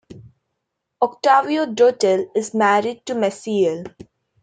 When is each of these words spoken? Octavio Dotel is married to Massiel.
Octavio 0.99 1.67
Dotel 1.67 2.25
is 2.35 2.55
married 2.55 3.05
to 3.05 3.13
Massiel. 3.13 3.85